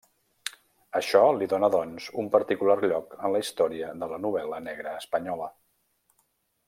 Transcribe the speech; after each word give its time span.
Això 0.99 1.19
li 1.41 1.47
dóna 1.51 1.69
doncs 1.75 2.07
un 2.23 2.31
particular 2.35 2.77
lloc 2.85 3.13
en 3.27 3.35
la 3.37 3.43
història 3.45 3.93
de 4.05 4.09
la 4.15 4.19
novel·la 4.25 4.63
negra 4.71 4.97
espanyola. 5.03 5.51